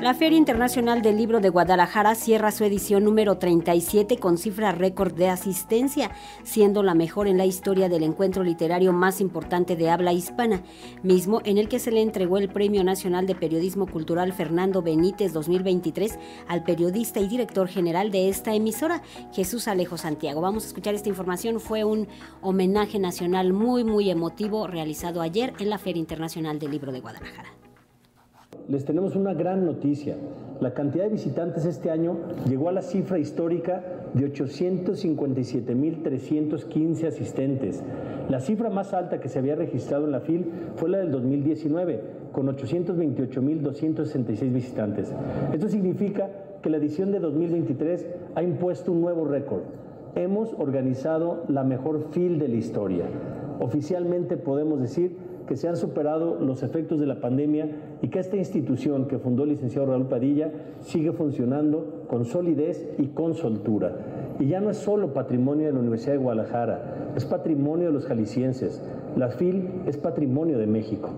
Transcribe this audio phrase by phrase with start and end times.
[0.00, 5.12] La Feria Internacional del Libro de Guadalajara cierra su edición número 37 con cifra récord
[5.12, 6.10] de asistencia,
[6.42, 10.62] siendo la mejor en la historia del encuentro literario más importante de habla hispana,
[11.02, 15.34] mismo en el que se le entregó el Premio Nacional de Periodismo Cultural Fernando Benítez
[15.34, 19.02] 2023 al periodista y director general de esta emisora,
[19.34, 20.40] Jesús Alejo Santiago.
[20.40, 21.60] Vamos a escuchar esta información.
[21.60, 22.08] Fue un
[22.40, 27.50] homenaje nacional muy, muy emotivo realizado ayer en la Feria Internacional del Libro de Guadalajara
[28.70, 30.14] les tenemos una gran noticia.
[30.60, 33.82] La cantidad de visitantes este año llegó a la cifra histórica
[34.14, 37.82] de 857.315 asistentes.
[38.28, 42.00] La cifra más alta que se había registrado en la FIL fue la del 2019,
[42.30, 45.12] con 828.266 visitantes.
[45.52, 46.30] Esto significa
[46.62, 48.06] que la edición de 2023
[48.36, 49.62] ha impuesto un nuevo récord.
[50.14, 53.06] Hemos organizado la mejor FIL de la historia.
[53.58, 55.16] Oficialmente podemos decir
[55.50, 57.68] que se han superado los efectos de la pandemia
[58.02, 63.08] y que esta institución que fundó el licenciado Raúl Padilla sigue funcionando con solidez y
[63.08, 64.36] con soltura.
[64.38, 68.06] Y ya no es solo patrimonio de la Universidad de Guadalajara, es patrimonio de los
[68.06, 68.80] jaliscienses.
[69.16, 71.10] La FIL es patrimonio de México.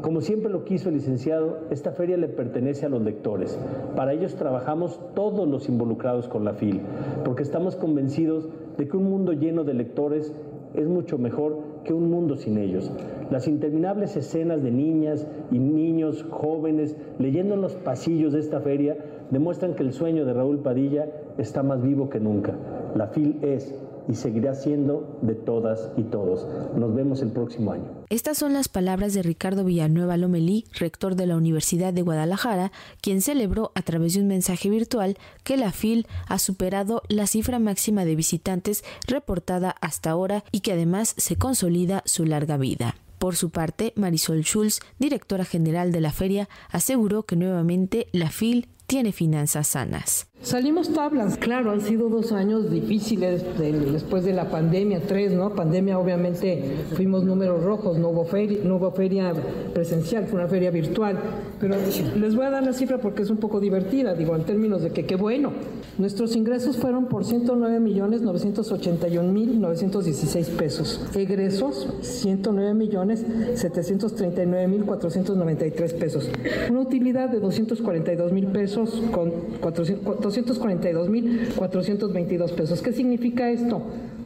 [0.00, 3.58] Como siempre lo quiso el licenciado, esta feria le pertenece a los lectores.
[3.96, 6.82] Para ellos trabajamos todos los involucrados con la FIL,
[7.24, 10.32] porque estamos convencidos de que un mundo lleno de lectores
[10.74, 12.90] es mucho mejor que un mundo sin ellos.
[13.30, 18.96] Las interminables escenas de niñas y niños jóvenes leyendo en los pasillos de esta feria
[19.30, 22.54] demuestran que el sueño de Raúl Padilla está más vivo que nunca.
[22.94, 23.74] La FIL es
[24.08, 26.46] y seguirá siendo de todas y todos.
[26.76, 27.84] Nos vemos el próximo año.
[28.10, 33.22] Estas son las palabras de Ricardo Villanueva Lomelí, rector de la Universidad de Guadalajara, quien
[33.22, 38.04] celebró a través de un mensaje virtual que la FIL ha superado la cifra máxima
[38.04, 42.96] de visitantes reportada hasta ahora y que además se consolida su larga vida.
[43.22, 48.68] Por su parte, Marisol Schulz, directora general de la feria, aseguró que nuevamente la FIL
[48.92, 50.26] tiene finanzas sanas.
[50.42, 55.54] Salimos tablas, claro, han sido dos años difíciles después de la pandemia, tres, ¿no?
[55.54, 58.58] Pandemia obviamente fuimos números rojos, no hubo, feria,
[58.94, 59.32] feria
[59.72, 61.16] presencial, fue una feria virtual,
[61.60, 61.76] pero
[62.18, 64.90] les voy a dar la cifra porque es un poco divertida, digo, en términos de
[64.90, 65.52] que qué bueno.
[65.96, 71.00] Nuestros ingresos fueron por 109 millones 981 mil 916 pesos.
[71.14, 73.24] Egresos, 109 millones
[73.54, 76.28] 739 mil 493 pesos.
[76.68, 82.82] Una utilidad de 242 mil pesos con 400 242.422 pesos.
[82.82, 83.82] ¿Qué significa esto?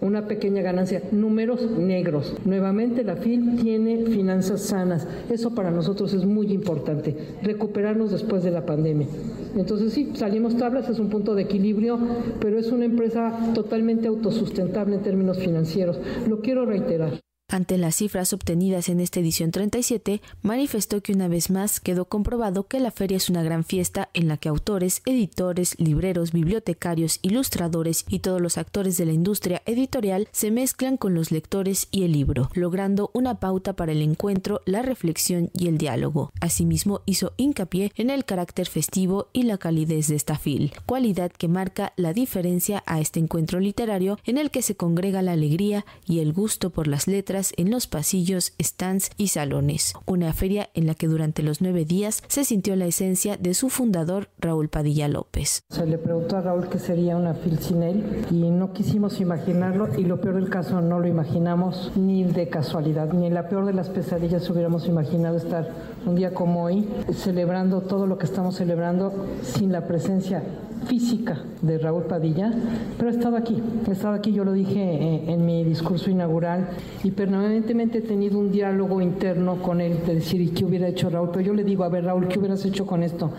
[0.00, 1.02] Una pequeña ganancia.
[1.12, 2.34] Números negros.
[2.44, 5.06] Nuevamente la FIL tiene finanzas sanas.
[5.28, 7.14] Eso para nosotros es muy importante.
[7.42, 9.06] Recuperarnos después de la pandemia.
[9.56, 11.98] Entonces sí, salimos tablas, es un punto de equilibrio,
[12.40, 16.00] pero es una empresa totalmente autosustentable en términos financieros.
[16.28, 17.20] Lo quiero reiterar.
[17.52, 22.68] Ante las cifras obtenidas en esta edición 37, manifestó que una vez más quedó comprobado
[22.68, 28.04] que la feria es una gran fiesta en la que autores, editores, libreros, bibliotecarios, ilustradores
[28.08, 32.12] y todos los actores de la industria editorial se mezclan con los lectores y el
[32.12, 36.30] libro, logrando una pauta para el encuentro, la reflexión y el diálogo.
[36.40, 41.48] Asimismo, hizo hincapié en el carácter festivo y la calidez de esta fil, cualidad que
[41.48, 46.20] marca la diferencia a este encuentro literario en el que se congrega la alegría y
[46.20, 49.94] el gusto por las letras en los pasillos, stands y salones.
[50.06, 53.70] Una feria en la que durante los nueve días se sintió la esencia de su
[53.70, 55.62] fundador, Raúl Padilla López.
[55.70, 59.88] Se le preguntó a Raúl qué sería una fil sin él y no quisimos imaginarlo
[59.98, 63.66] y lo peor del caso no lo imaginamos ni de casualidad, ni en la peor
[63.66, 65.68] de las pesadillas hubiéramos imaginado estar
[66.06, 70.42] un día como hoy celebrando todo lo que estamos celebrando sin la presencia
[70.86, 72.52] física de Raúl Padilla,
[72.96, 76.68] pero he estado aquí, he estado aquí, yo lo dije eh, en, mi discurso inaugural
[77.04, 81.10] y permanentemente he tenido un diálogo interno con él de decir, ¿y qué hubiera hecho
[81.10, 81.30] Raúl?
[81.32, 83.30] Pero yo le digo, a ver Raúl, ¿qué hubieras hecho con esto?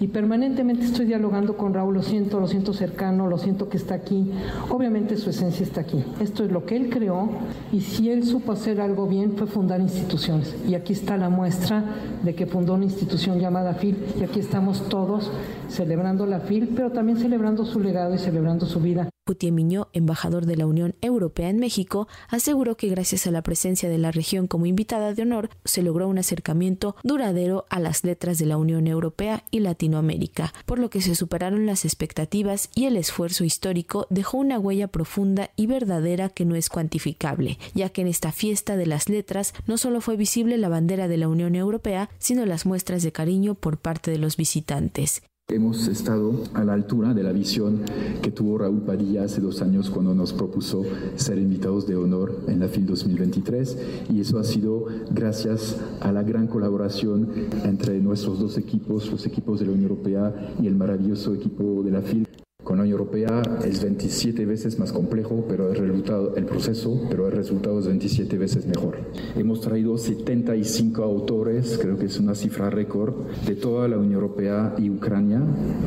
[0.00, 3.94] Y permanentemente estoy dialogando con Raúl, lo siento, lo siento cercano, lo siento que está
[3.94, 4.32] aquí.
[4.70, 6.02] Obviamente su esencia está aquí.
[6.20, 7.28] Esto es lo que él creó
[7.70, 10.56] y si él supo hacer algo bien fue fundar instituciones.
[10.66, 11.84] Y aquí está la muestra
[12.22, 15.30] de que fundó una institución llamada FIL y aquí estamos todos
[15.68, 19.10] celebrando la FIL, pero también celebrando su legado y celebrando su vida.
[19.50, 23.98] Miñó, embajador de la Unión Europea en México, aseguró que gracias a la presencia de
[23.98, 28.46] la región como invitada de honor se logró un acercamiento duradero a las letras de
[28.46, 33.44] la Unión Europea y Latinoamérica, por lo que se superaron las expectativas y el esfuerzo
[33.44, 38.32] histórico dejó una huella profunda y verdadera que no es cuantificable, ya que en esta
[38.32, 42.46] fiesta de las letras no solo fue visible la bandera de la Unión Europea, sino
[42.46, 45.22] las muestras de cariño por parte de los visitantes.
[45.50, 47.80] Hemos estado a la altura de la visión
[48.22, 50.84] que tuvo Raúl Padilla hace dos años cuando nos propuso
[51.16, 53.76] ser invitados de honor en la FIL 2023
[54.10, 57.30] y eso ha sido gracias a la gran colaboración
[57.64, 61.90] entre nuestros dos equipos, los equipos de la Unión Europea y el maravilloso equipo de
[61.90, 62.28] la FIL.
[62.70, 67.26] Con la Unión Europea es 27 veces más complejo, pero el resultado, el proceso, pero
[67.26, 68.96] el resultado es 27 veces mejor.
[69.34, 73.12] Hemos traído 75 autores, creo que es una cifra récord,
[73.44, 75.42] de toda la Unión Europea y Ucrania,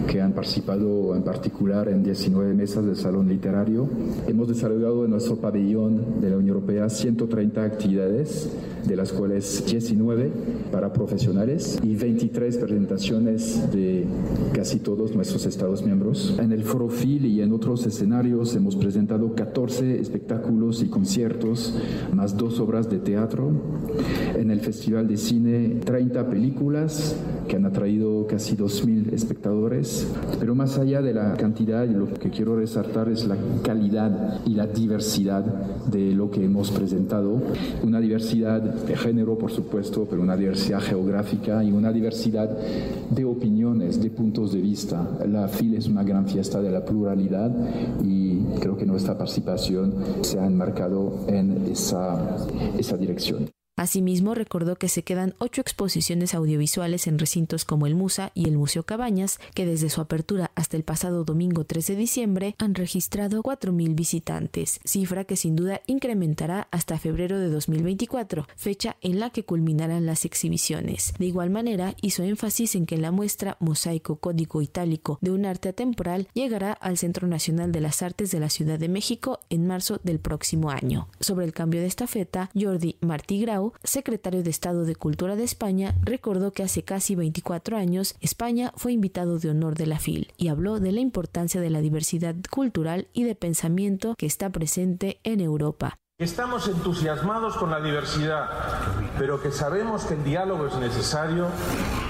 [0.09, 3.87] que han participado en particular en 19 mesas del Salón Literario.
[4.27, 8.49] Hemos desarrollado en nuestro pabellón de la Unión Europea 130 actividades,
[8.85, 10.31] de las cuales 19
[10.71, 14.05] para profesionales y 23 presentaciones de
[14.53, 16.37] casi todos nuestros Estados miembros.
[16.39, 21.73] En el Forofil y en otros escenarios hemos presentado 14 espectáculos y conciertos,
[22.13, 23.51] más dos obras de teatro.
[24.35, 27.15] En el Festival de Cine, 30 películas
[27.47, 30.07] que han atraído casi 2.000 espectadores.
[30.39, 34.67] Pero más allá de la cantidad, lo que quiero resaltar es la calidad y la
[34.67, 35.43] diversidad
[35.85, 37.41] de lo que hemos presentado.
[37.83, 42.49] Una diversidad de género, por supuesto, pero una diversidad geográfica y una diversidad
[43.09, 45.07] de opiniones, de puntos de vista.
[45.27, 47.51] La FIL es una gran fiesta de la pluralidad
[48.03, 52.37] y creo que nuestra participación se ha enmarcado en esa,
[52.77, 53.49] esa dirección.
[53.75, 58.55] Asimismo, recordó que se quedan ocho exposiciones audiovisuales en recintos como el Musa y el
[58.55, 63.41] Museo Cabañas, que desde su apertura hasta el pasado domingo 13 de diciembre han registrado
[63.41, 69.43] 4.000 visitantes, cifra que sin duda incrementará hasta febrero de 2024, fecha en la que
[69.43, 71.13] culminarán las exhibiciones.
[71.17, 75.69] De igual manera, hizo énfasis en que la muestra Mosaico Código Itálico de un arte
[75.69, 79.99] atemporal llegará al Centro Nacional de las Artes de la Ciudad de México en marzo
[80.03, 81.07] del próximo año.
[81.19, 85.43] Sobre el cambio de esta feta, Jordi Martí Grau secretario de Estado de Cultura de
[85.43, 90.33] España, recordó que hace casi 24 años España fue invitado de honor de la FIL
[90.37, 95.19] y habló de la importancia de la diversidad cultural y de pensamiento que está presente
[95.23, 95.99] en Europa.
[96.19, 98.47] Estamos entusiasmados con la diversidad,
[99.17, 101.47] pero que sabemos que el diálogo es necesario,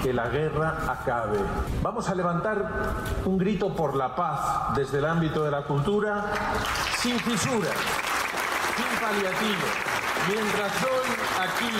[0.02, 1.38] que la guerra acabe.
[1.82, 6.32] Vamos a levantar un grito por la paz desde el ámbito de la cultura,
[6.98, 7.76] sin fisuras,
[8.76, 9.93] sin paliativos
[10.26, 11.70] Mientras hoy aquí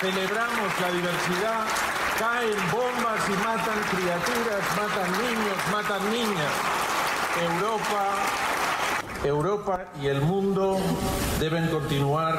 [0.00, 1.64] celebramos la diversidad,
[2.18, 6.52] caen bombas y matan criaturas, matan niños, matan niñas.
[7.40, 8.04] Europa,
[9.24, 10.76] Europa y el mundo
[11.40, 12.38] deben continuar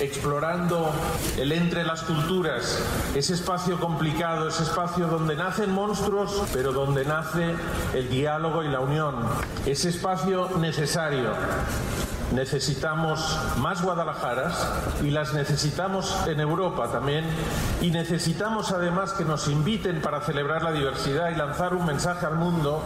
[0.00, 0.90] explorando
[1.36, 2.82] el entre las culturas,
[3.14, 7.54] ese espacio complicado, ese espacio donde nacen monstruos, pero donde nace
[7.92, 9.16] el diálogo y la unión,
[9.66, 11.34] ese espacio necesario
[12.34, 17.24] Necesitamos más Guadalajaras y las necesitamos en Europa también
[17.82, 22.36] y necesitamos además que nos inviten para celebrar la diversidad y lanzar un mensaje al
[22.36, 22.82] mundo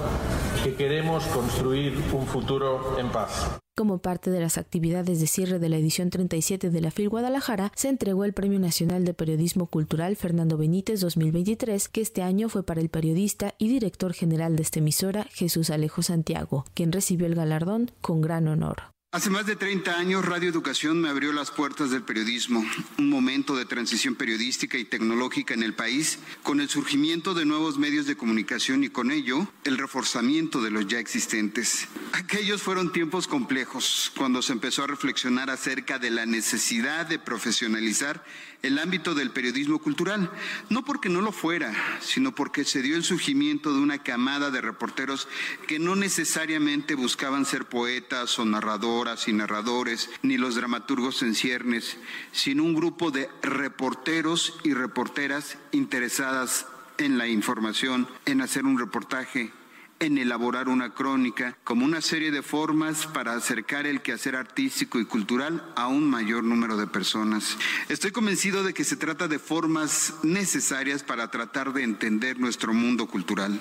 [0.64, 3.58] que queremos construir un futuro en paz.
[3.76, 7.70] Como parte de las actividades de cierre de la edición 37 de la FIL Guadalajara,
[7.76, 12.62] se entregó el Premio Nacional de Periodismo Cultural Fernando Benítez 2023, que este año fue
[12.62, 17.34] para el periodista y director general de esta emisora, Jesús Alejo Santiago, quien recibió el
[17.34, 18.95] galardón con gran honor.
[19.12, 22.64] Hace más de 30 años Radio Educación me abrió las puertas del periodismo,
[22.98, 27.78] un momento de transición periodística y tecnológica en el país, con el surgimiento de nuevos
[27.78, 31.86] medios de comunicación y con ello el reforzamiento de los ya existentes.
[32.12, 38.24] Aquellos fueron tiempos complejos, cuando se empezó a reflexionar acerca de la necesidad de profesionalizar
[38.62, 40.30] el ámbito del periodismo cultural,
[40.70, 44.60] no porque no lo fuera, sino porque se dio el surgimiento de una camada de
[44.60, 45.28] reporteros
[45.66, 51.96] que no necesariamente buscaban ser poetas o narradoras y narradores, ni los dramaturgos en ciernes,
[52.32, 56.66] sino un grupo de reporteros y reporteras interesadas
[56.98, 59.52] en la información, en hacer un reportaje,
[59.98, 65.04] en elaborar una crónica como una serie de formas para acercar el quehacer artístico y
[65.04, 67.56] cultural a un mayor número de personas.
[67.88, 73.06] Estoy convencido de que se trata de formas necesarias para tratar de entender nuestro mundo
[73.06, 73.58] cultural.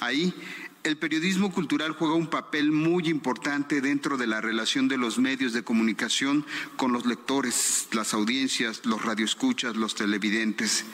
[0.00, 0.34] Ahí
[0.82, 5.52] el periodismo cultural juega un papel muy importante dentro de la relación de los medios
[5.52, 6.46] de comunicación
[6.76, 10.84] con los lectores, las audiencias, los radioescuchas, los televidentes.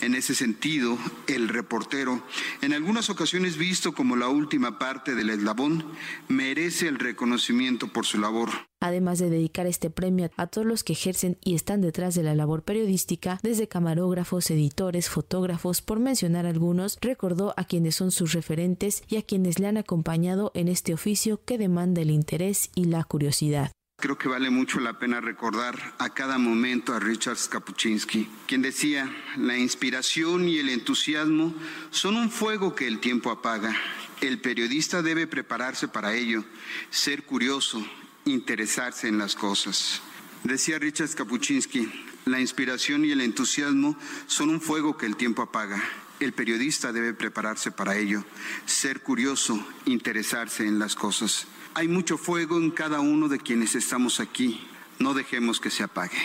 [0.00, 2.22] En ese sentido, el reportero,
[2.62, 5.84] en algunas ocasiones visto como la última parte del eslabón,
[6.28, 10.92] merece el reconocimiento por su labor además de dedicar este premio a todos los que
[10.92, 16.98] ejercen y están detrás de la labor periodística, desde camarógrafos, editores, fotógrafos, por mencionar algunos,
[17.00, 21.40] recordó a quienes son sus referentes y a quienes le han acompañado en este oficio
[21.44, 23.72] que demanda el interés y la curiosidad.
[23.98, 29.10] Creo que vale mucho la pena recordar a cada momento a Richard Kapuczynski, quien decía,
[29.38, 31.54] la inspiración y el entusiasmo
[31.90, 33.74] son un fuego que el tiempo apaga.
[34.20, 36.44] El periodista debe prepararse para ello,
[36.90, 37.82] ser curioso,
[38.26, 40.02] interesarse en las cosas.
[40.44, 41.90] Decía Richard Kapuczynski,
[42.26, 45.82] la inspiración y el entusiasmo son un fuego que el tiempo apaga.
[46.18, 48.24] El periodista debe prepararse para ello,
[48.64, 51.46] ser curioso, interesarse en las cosas.
[51.74, 54.66] Hay mucho fuego en cada uno de quienes estamos aquí.
[54.98, 56.18] No dejemos que se apague.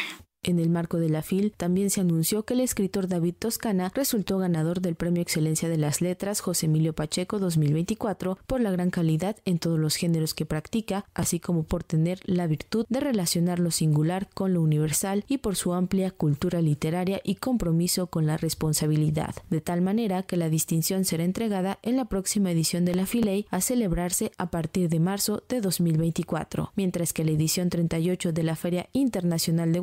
[0.44, 4.40] En el marco de la FIL también se anunció que el escritor David Toscana resultó
[4.40, 9.36] ganador del Premio Excelencia de las Letras José Emilio Pacheco 2024 por la gran calidad
[9.46, 13.70] en todos los géneros que practica, así como por tener la virtud de relacionar lo
[13.70, 19.36] singular con lo universal y por su amplia cultura literaria y compromiso con la responsabilidad,
[19.52, 23.46] de tal manera que la distinción será entregada en la próxima edición de la FILEI
[23.52, 28.56] a celebrarse a partir de marzo de 2024, mientras que la edición 38 de la
[28.56, 29.80] Feria Internacional de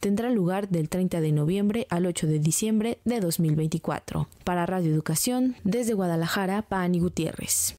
[0.00, 4.28] Tendrá lugar del 30 de noviembre al 8 de diciembre de 2024.
[4.44, 7.76] Para Radio Educación, desde Guadalajara, Pani Gutiérrez.